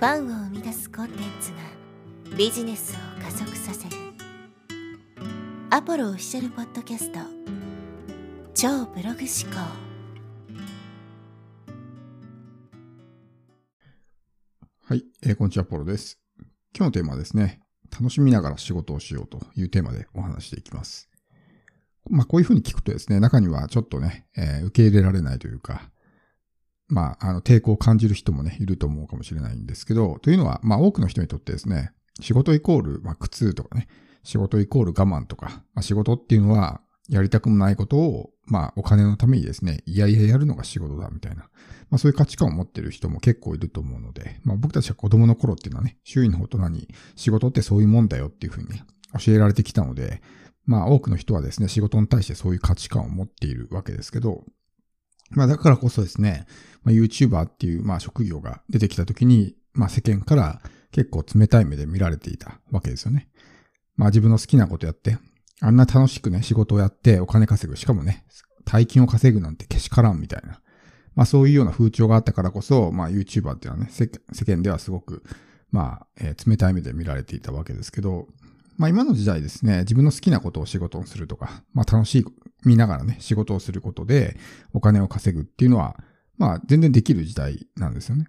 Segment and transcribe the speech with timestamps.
[0.00, 3.96] ファンを生み出すコンテンツがビジネスを加速させる
[5.68, 7.18] アポロオフィシャルポッドキャスト
[8.54, 9.60] 超ブログ思考
[14.86, 16.18] はい、えー、こんにちは、ポロです。
[16.74, 17.60] 今日のテーマはですね、
[17.92, 21.10] 楽しみながら仕事をしようというテーマでお話していきます。
[22.08, 25.90] まあ、こういうふうに聞くとですね、中にはちょっとね、えー、受け入れられないというか、
[26.90, 33.88] まあ、あの、抵抗を感じる人もね、いると思うかもしれないんですけど、というのは、まあ、多くの人にとってですね、仕事イコール、まあ、苦痛とかね、
[34.24, 41.48] 仕事イコール我慢とか、まあ、仕事っていうのは、やりたくもないことを、まあ、お金のためにですね、いやいややるのが仕事だ、みたいな。
[41.90, 48.84] まあ、そういう価値観を持ってる人も結構いると思うので、まあ、僕たちは子供の頃っていうのはね、周囲の大人に仕事ってそういうもんだよっていうふうにね、
[49.18, 50.22] 教えられてきたので、
[50.66, 54.44] まあ、多くの人はですね、仕事に対してそういう価値観を持っているわけですけど、
[55.30, 56.46] まあだからこそですね、
[56.82, 60.60] まあ、YouTuber っていうまあ職業が出てきた時に、まあ世間から
[60.92, 63.28] 結構冷たい目で見られていたわけですよね。
[63.96, 65.18] まあ自分の好きなことやって、
[65.60, 67.76] あんな楽しくね、仕事をやってお金稼ぐ。
[67.76, 68.24] しかもね、
[68.64, 70.60] 大金を稼ぐなんてけしからんみたいな。
[71.14, 74.08] まあそういうような風潮があったからこそ、まあ YouTuber っていうのはね、世
[74.44, 75.22] 間ではすごく、
[75.70, 78.26] まあ、えー、冷たい目で見られていたわけですけど、
[78.80, 82.24] まあ今の時代ですね、自分の好きなことを仕事をするとか、まあ楽しい、
[82.64, 84.38] 見ながらね、仕事をすることで
[84.72, 85.98] お金を稼ぐっていうのは、
[86.38, 88.24] まあ全然できる時代なんですよね。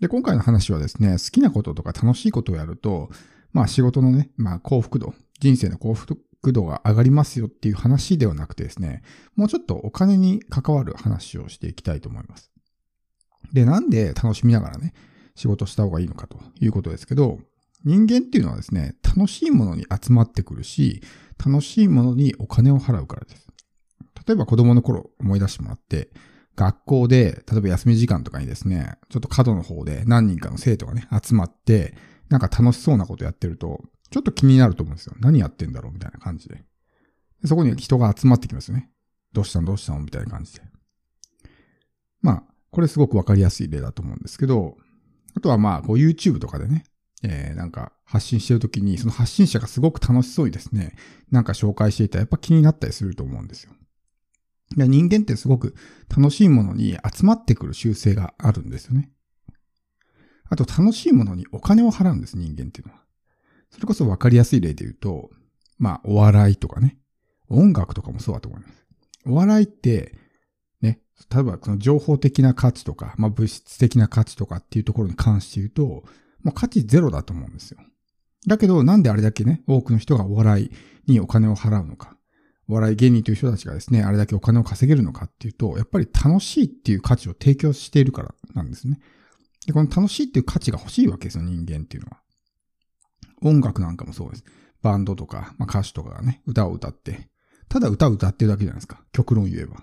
[0.00, 3.10] で、今回の話はですね、好きなこととか楽しいことをやると、
[3.52, 6.16] まあ仕事のね、まあ幸福度、人生の幸福
[6.54, 9.02] 度が上がりますよっていう話ではなくてですね、
[9.34, 12.50] もうちょっとお金に関わる話をしていきたいと思います。
[13.52, 14.94] で、なんで楽しみながらね、
[15.34, 17.40] 仕事した方がいいのかということですけど、
[17.86, 21.02] 人間っていうのはですね、楽しいものに集まってくるし、
[21.44, 23.46] 楽しいものにお金を払うからです。
[24.26, 26.10] 例えば子供の頃思い出してもらって、
[26.56, 31.94] 学校で、例えば休み時間とかにですね、ちょっと角の方で何人かの生徒がね、集まって、
[32.28, 35.14] なんか楽しそうなことやってると、ちょっと気になると思うんですよ。
[35.20, 36.64] 何やってんだろうみたいな感じで。
[37.42, 38.90] でそこに人が集まってきますよね。
[39.32, 40.62] どうしたのどうしたのみたいな感じで。
[42.20, 44.76] まあ、これすごくわかりやすい例だと思うんですけど、
[45.36, 46.84] あとはまあ、こう YouTube とかでね、
[47.22, 50.94] えー、なんか発信してるときに、その発信者がすごく楽しそうにですね、
[51.30, 53.72] なんか紹介していたらやっぱ気になったりすると思うんですよ。
[54.76, 55.76] で人間ってすごく
[56.14, 59.10] 楽しいものに集まってくる習性があるんですよね。
[60.48, 63.00] あと楽しいものにお金を払うんです、人間っていうのは。
[63.70, 65.30] それこそわかりやすい例で言うと、
[65.78, 66.98] まあ、お笑いとかね、
[67.48, 68.86] 音楽とかもそうだと思います。
[69.26, 70.16] お笑いって、
[70.80, 71.00] ね、
[71.32, 76.04] 例えばその情報的な価値とか、まあ物質的な価値とかっていうところに関して言うと、
[76.46, 77.78] もう価値ゼロだと思うんですよ。
[78.46, 80.70] だけど、なんであれだけね、多くの人がお笑い
[81.10, 82.16] にお金を払うのか。
[82.68, 89.00] お笑い芸人という人たちがですね、あれだけお金を稼げるのかっていうと、やっぱり楽しいっていう価値を提供しているからなんですね。
[89.66, 92.20] で、この楽しいっていう価値が欲しいわけですよ、人間っていうのは。
[93.42, 94.44] 音楽なんかもそうです。
[94.82, 97.28] バンドとか、まあ、歌手とかがね、歌を歌って、
[97.68, 99.02] ただ歌を歌ってるだけじゃないですか。
[99.10, 99.82] 極論言えば。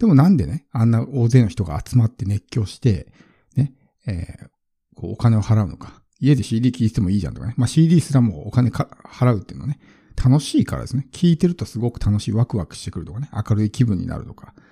[0.00, 3.12] でもなんでね、あんな大勢の人が集まって熱狂して、
[3.54, 3.74] ね、
[4.06, 4.48] えー、
[4.94, 6.02] こうお金を払うのか。
[6.20, 7.54] 家で CD 聴いてもいいじゃんとかね。
[7.56, 9.78] まあ CD すらもお金か払うっていうのはね、
[10.22, 11.06] 楽しいからですね。
[11.12, 14.54] 聴いてるとすごく楽しい、ワクワクしてくるとかね、明るい気分になるとか。
[14.56, 14.62] っ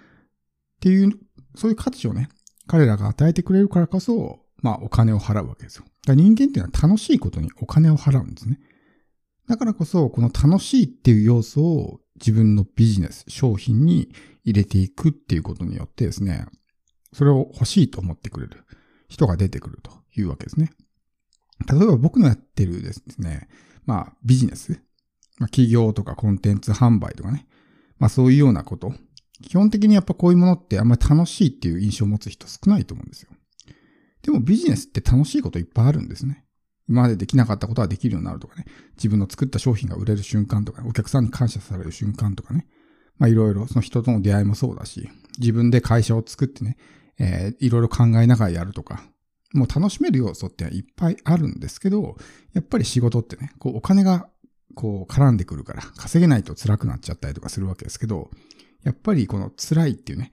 [0.80, 1.12] ていう、
[1.54, 2.28] そういう価値をね、
[2.66, 5.84] 彼らが与えてくれるからこそ、まあお金を払うわけですよ。
[6.06, 8.58] だ人間っていうのは楽しいことにお金を払うんですね。
[9.48, 14.08] だからこそ、この楽しいっていう要素を自分のビジネス、商品に
[14.44, 16.46] 入れていくっていうことによってですね、
[17.12, 18.64] それを欲しいと思ってくれる
[19.12, 20.72] 人が出てくるというわけですね。
[21.70, 23.48] 例えば僕のやってるですね、
[23.84, 24.72] まあビジネス、
[25.38, 27.46] まあ、企業とかコンテンツ販売とかね、
[27.98, 28.92] まあそういうようなこと、
[29.42, 33.30] 基本的にやっぱこういうものってあんまり楽しいっていう印象を持つ人少ないと思うんですよ。
[34.22, 36.44] でもビジネスって楽しいこといっぱいあるんですね。
[36.88, 38.64] 今までできなかったことはできるようになるとかね。
[38.96, 42.66] 自分の作った商品が売れる瞬間とか、ね、お客さんに感謝される瞬間とかね。
[43.18, 45.08] まあいろいろ、その人との出会いもそうだし、
[45.38, 46.76] 自分で会社を作ってね、
[47.18, 49.02] えー、いろいろ考えながらやるとか、
[49.52, 52.16] もう楽しめる要素っていっぱいあるんですけど、
[52.54, 54.28] やっぱり仕事ってね、こうお金が
[54.74, 58.30] こう絡んでくるから、稼げないと辛くなっちゃったりとかするわけですけど、
[58.82, 60.32] やっぱりこの辛いっていうね、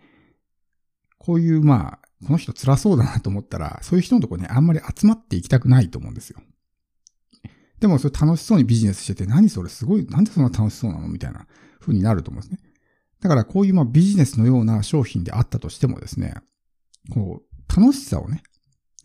[1.18, 6.40] こういうまあ、この人辛そうだなと思ったら、そういう人のとこね、あんまり集まっていきたくないと思うんですよ。
[7.80, 11.48] でもそれ楽しそうにビジネスしてて、何それすごい、なんでそんな楽しそうなのみたいな
[11.80, 12.60] 風になると思うんですね。
[13.22, 16.36] だからこういうまあビジネスのような商品であったとしてもですね、
[17.12, 18.44] こう、楽しさをね、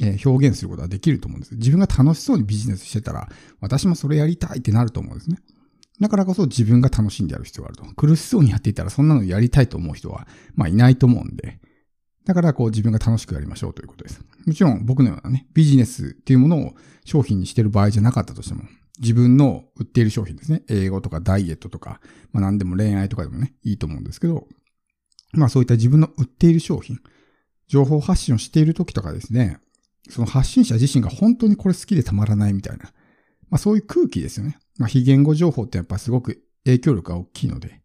[0.01, 1.55] え表現することはできると思うんです。
[1.55, 3.29] 自分が楽しそうにビジネスしてたら、
[3.61, 5.39] 私もそれやりたいってなると思うんですね。
[6.01, 7.85] だからこそ自分が楽しんでやる必要があると。
[7.95, 11.61] 苦しそうにやっていたらそんなのやりたいと思う人は、まあいないと思うんで。
[12.25, 14.21] だからこう自分が楽しくやりましょうということです。
[14.47, 16.75] もちろん僕のようなね、ビジネスっていうものを
[17.05, 18.65] 商品にしてる場合じゃなかったとしても、
[18.99, 20.63] 自分の売っている商品ですね。
[20.69, 22.01] 英語とかダイエットとか、
[22.33, 24.49] まあ何でも恋愛とかでもね、いいと思うんですけど、
[25.33, 26.99] まあそういった自分の売っている商品、
[27.69, 29.59] 情報発信をしている時とかですね、
[30.11, 32.85] その発信者自身が本当にこれ好きでたまらないみたいな、
[33.51, 34.59] まあそういう空気ですよね。
[34.79, 37.81] まあ非言語情報ってやっぱすごく影響力が大きいので、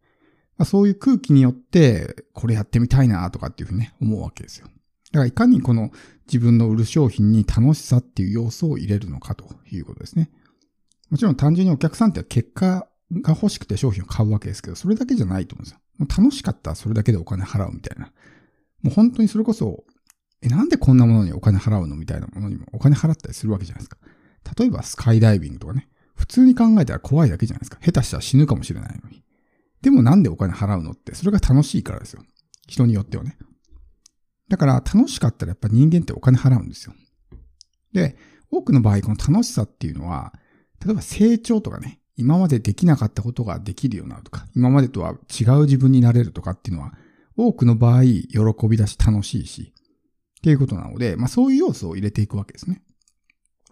[0.57, 4.67] まあ、そういう空気によって、これやってみたいなとかっていうふうにね、思うわけですよ。
[4.67, 5.91] だからいかにこの
[6.27, 10.29] 自分の売る商品に楽しさっていう要素を入れるのかということですね。
[11.09, 15.79] もちろん単純にお客さんって結果が欲しくて商品を買うわけですけど、それだけじゃないと思うんですよ。
[16.23, 18.11] 楽しかったらそれだけでお金払うみたいな。
[18.81, 19.83] もう本当にそれこそ、
[20.41, 23.97] え、なんでこんなものにお金払うのみたいなものにもお金払ったりするわけじゃないですか。
[24.57, 25.87] 例えばスカイダイビングとかね。
[26.15, 27.77] 普通に考えたら怖いだけじゃないですか。
[27.81, 29.23] 下手したら死ぬかもしれないのに。
[29.81, 32.23] でもなんでお金払うのって、それが楽しいからですよ。
[32.67, 33.37] 人によってはね。
[34.49, 36.93] だから楽しかったらやっぱ人間ってお金払うんですよ。
[37.93, 38.17] で、
[38.51, 40.33] 多くの場合この楽しさっていうのは、
[40.85, 46.93] 例えば成長とかね、今までできなかったことができるようになるとか、今までとは違う自分になれるとかっていうのは、
[47.39, 49.73] 多くの場合喜びだし楽しいし、
[50.39, 52.81] っていうことなので、まあそういう要素を入れていくわけですね。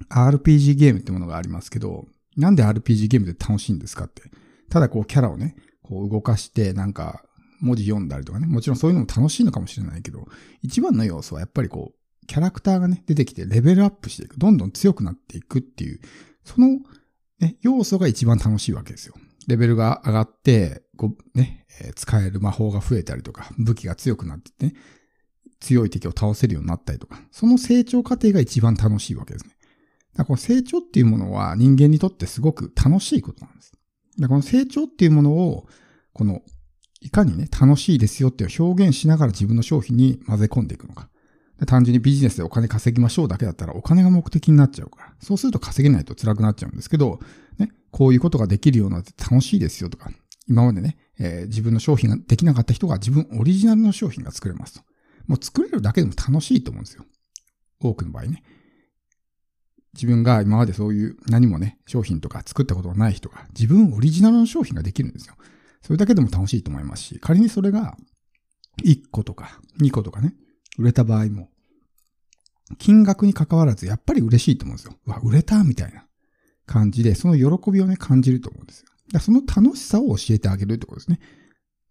[0.09, 2.05] RPG ゲームってものがありますけど、
[2.37, 4.23] なんで RPG ゲームで楽しいんですかって。
[4.69, 7.23] ただこうキャラをね、こう動かしてなんか
[7.59, 10.25] 文字読んだりとかね、もちろんそういうのも楽しいのかもしれないけど、
[10.61, 14.37] 一番の要素はやっぱりこう、キャラクターがね、出てきてレベルアップしていく。
[14.37, 15.99] どんどん強くなっていくっていう、
[16.43, 16.79] その、
[17.39, 19.15] ね、要素が一番楽しいわけですよ。
[19.47, 24.73] レベルが上がって、こう、ね、えー、使える魔法が増えたりとか、武器が強くなってね、
[25.59, 29.51] 強い敵を倒せるようになったりとか、その成長過程が一番楽しいわけですね。
[30.13, 33.71] だからこの成長っていうものは人間にとってすごく楽しいことなんです。
[34.19, 35.67] だこの成長っていうものを、
[36.13, 36.41] この、
[37.01, 41.09] いかにね、楽しいですよっていう表現しながら自分の商品に混ぜ込んでいくのか。
[41.65, 45.13] 単純にビジネスでお金稼ぎましょうだけだったらお金が目的になっちゃうから。
[45.19, 47.19] そうすると稼げないと辛くなっちゃうんですけど、
[47.57, 50.11] ね、こういうことができるようになって楽しいですよとか、
[50.47, 54.81] 今までね、えー、自分の商品ができなかった人が自分オリジナルの商品が作れますと。
[55.27, 57.05] もう作れるだけでも楽しいと思うんですよ。
[57.79, 58.43] 多くの場合ね。
[59.93, 65.35] 自分が今までそういう何もね、商品とか作ったことがない人が自分オリジナルの商品ができるんですよ。
[65.81, 67.97] それだけでも楽しいと思いますし、仮にそれが
[68.83, 70.33] 1個とか2個とかね、
[70.77, 71.49] 売れた場合も、
[72.77, 74.93] 金額に関わらずやっぱり嬉しいと思うんですよ。
[75.05, 76.05] うわ、売れたみたいな
[76.65, 78.89] 感じで、その喜びをね、感じると思うんですよ。
[79.19, 81.19] その楽しさを教えてあげるってことですね。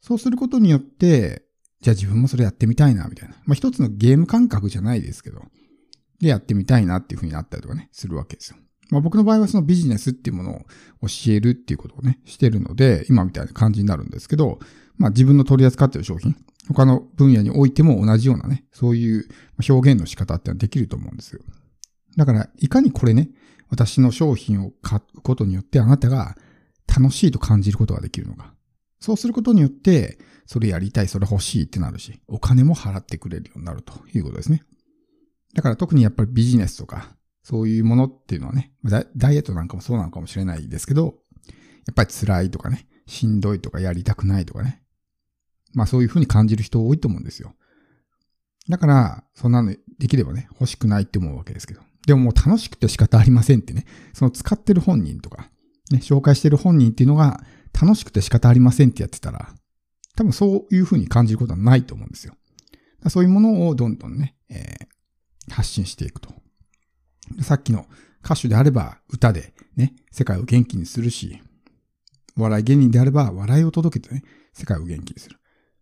[0.01, 1.45] そうすることによって、
[1.81, 3.35] じゃあ自分もそれやってみたいな、みたいな。
[3.45, 5.43] まあ一つのゲーム感覚じゃないですけど、
[6.21, 8.57] でやってみたいなっていうふうになったりとかね、するわけですよ。
[8.91, 10.61] まあ僕の場合はそのビジネスっていうものを
[11.09, 14.59] 教えるっていうことをね、してるので、今みたいな感じになるんですけど、
[14.97, 16.37] まあ自分の取り扱っている商品、
[16.69, 19.29] 他の分野においても同じようなね、そういう
[19.69, 21.41] 表現の仕方ってのはできると思うんですよ。
[22.17, 23.31] だから、いかにこれね、
[23.69, 26.37] 私の商品を買うことによってあなたが
[26.97, 28.55] 楽しいと感じることができるのか。
[29.01, 34.63] そうすることによって、それやりたい、それ欲しいってなるし、お金も払ってくれるようになるということですね。
[35.55, 38.73] だから特にやっぱりビジネスとか、そういうものっていうのはね、
[39.17, 41.19] ダイエットなんかもそうなのかもしれないですけど、
[41.87, 44.83] やっぱり辛いとかね、しんどいとかやりたくないとかね。
[45.73, 47.55] まあそういうふうに感じる人多いと思うんですよ。
[48.69, 51.83] だから、そんなのできればね、欲しくないって思うわけですけど。
[52.07, 55.51] でももう楽しくて仕方ありませんってね、その使ってる本人とか、
[55.91, 57.41] ね、紹介してる本人っていうのが
[57.81, 59.51] 楽しくて仕方ありませんってやってたら、
[60.17, 62.35] 多分そういうふうに感じることはないと思うんですよ。
[63.09, 66.31] そういうものをどんどんね、えー、発信していくと。
[67.43, 67.87] さっきの
[68.25, 71.41] 歌手であれば歌でね、世界を元気にするし、
[72.37, 75.39] 笑い芸人であれば笑いを届けてね、世界を元気にする。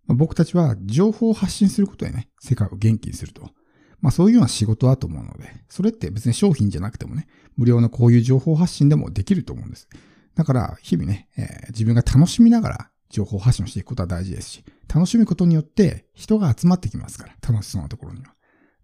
[0.06, 3.50] まあ、僕たちは情報を発信することでね、世界を元気にすると。
[4.04, 9.88] まあそういうような仕事だと思うので、それって別に商品じゃなくてもね、無料のこういう情報発信でもできると思うんです。
[10.34, 18.34] だから日々ね、えー、自分が楽しみながら情報発信をしていくことは大事ですし、楽しむことによって人が集まってきますから、楽しそうなところには。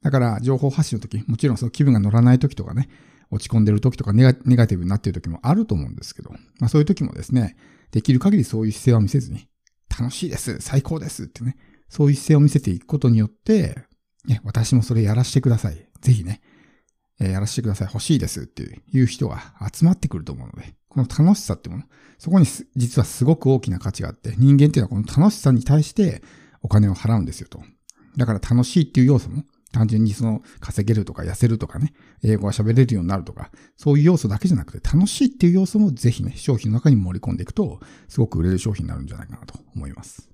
[0.00, 2.88] だから、情報発信の時、もちろんその気分が乗らない時とかね、
[3.30, 7.56] 落ち込んでる時とかネガネガティブになってる時もあると思うんですけど、まあそういう時もですね、
[7.90, 9.46] できる限りそういう姿勢は見せずに、
[9.90, 11.58] 楽しいです、最高ですってね、
[11.90, 13.89] そういう姿勢を見せていくことによって、
[14.26, 15.86] ね、私もそれやらせてください。
[16.00, 16.40] ぜひね、
[17.20, 17.88] えー、やらせてください。
[17.88, 18.62] 欲しいですって
[18.92, 21.84] いう人が集まってくると思うので、この楽しさってもの、
[22.18, 22.46] そこに
[22.76, 26.22] 実はすごく大きな価値があって、人間っていうのはこの楽しさに対して
[26.62, 27.62] お金を払うんですよと。
[28.16, 31.92] だから楽しいっていう要素も単純にその稼げるとか痩せるとかね、
[32.24, 40.29] 英語が喋れるようになるとか、そういう要素だけじゃなくて楽しいっていう要素もぜひね、商品の中に盛り込んでいくと、すごく売れる商品になるんじゃないかなと思います。